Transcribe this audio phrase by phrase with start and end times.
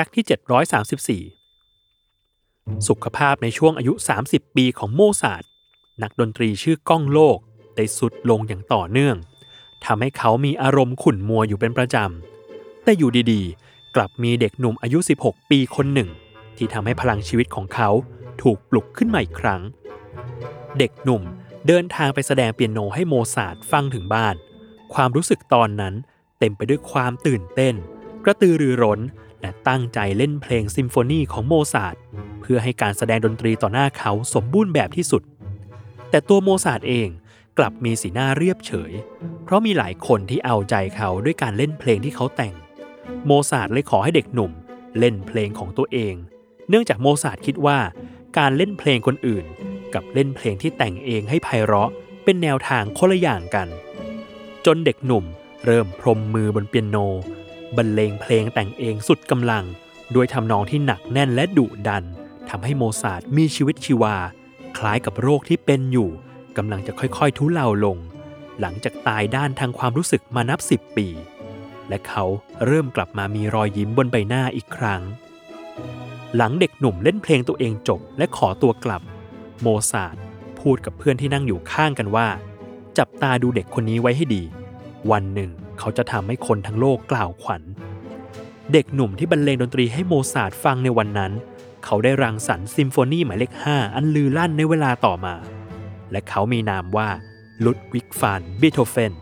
[0.00, 3.92] fact ที่ 734 สุขภาพในช่วงอายุ
[4.24, 5.42] 30 ปีของโมซาร์ท
[6.02, 7.38] นักดนตรีชื่อก้องโลก
[7.76, 9.16] ได้ทรุดลงอย่างต่อเนื่อง
[9.84, 16.10] ทำให้เขามีอารมณ์ขุ่นมัวอยู่เป็นประจำ แต่อยู่ดีๆ กลับมีเด็กหนุ่มอายุ 16 ปีคนหนึ่ง
[16.56, 17.90] ที่ทำให้พลังชีวิตของเขา
[18.42, 19.62] ถูกปลุกขึ้นมาอีกครั้ง
[20.78, 21.22] เด็กหนุ่ม
[21.66, 24.34] เดินทางไปแสดงเปียโนให้โมซาร์ทฟังถึงบ้าน
[24.94, 25.94] ความรู้สึกตอนนั้น
[26.38, 27.74] เต็มไปด้วยความตื่นเต้น
[28.24, 29.00] กระตือรือร้น
[29.40, 31.94] และตั้งใจเล่นเพลงซิมโฟนีของโมซาร์ท
[32.40, 35.22] เพื่อให้การแสดงดนตรีต่อหน้าเขาสมบูรณ์แบบที่สุด
[36.10, 37.08] แต่ตัวโมซาร์ทเอง
[37.58, 38.92] กลับมีสีหน้าเรียบเฉย
[39.44, 42.54] เพราะมีหลายคนที่เอาใจเขาด้วยการเล่นเพลงที่เขาแต่ง
[43.26, 44.52] โมซาร์ทเลยขอให้เด็กหนุ่ม
[44.98, 46.14] เล่นเพลงของตัวเอง
[46.68, 47.78] เนื่องจากโมซาร์ทคิดว่า
[48.38, 49.44] การเล่นเพลงคนอื่น
[49.94, 51.90] กับเล่นเพลงที่แต่งเองให้ไพเราะ
[52.24, 53.68] เป็นแนวทางคนละอย่างกัน
[54.66, 55.24] จนเด็กหนุ่ม
[55.66, 56.96] เริ่มพรมมือบนเปียโน
[57.76, 59.64] บรรเลงเพลงแต่งเองสุดกำลัง
[60.14, 62.04] ด้วยทำนองที่หนักแน่นและดุดัน
[62.50, 64.16] ทำให้โมซาร์ทมีชีวิตชีวา
[64.78, 66.10] คล้ายกับโรคที่เป็นอยู่
[66.56, 67.98] กำลังจะค่อยๆ ทุเลาลง
[68.60, 71.08] หลังจากตายด้านทางความรู้สึกมานับสิบปี
[71.88, 72.24] และเขา
[72.66, 75.02] เริ่มกลับมามีรอยยิ้มบนใบหน้าอีกครั้ง
[76.36, 79.02] หลังเด็กหนุ่มเล่นเพลงตัวเองจบและขอตัวกลับ
[79.62, 80.16] โมซาร์ท
[80.60, 82.28] พูดกับเพื่อนที่นั่งอยู่ข้างกันว่า
[82.98, 84.42] จับตาดูเด็กคนนี้ไว้ให้ดี
[85.10, 87.62] วันหนึ่ง เขาจะทำให้คนทั้งโลกกล่าวขวัญ
[88.72, 91.32] เด็กหนุ่มที่บรรเลงดนตรีให้โมซาร์ทฟังในวันนั้น
[91.84, 95.34] เขาได้รังสรรค์ซิมโฟนีหมายเลข 5 อันลือลั่นในเวลาต่อมา
[96.10, 97.08] และเขามีนามว่า
[97.64, 99.12] ลุดวิกฟานเบโทเฟน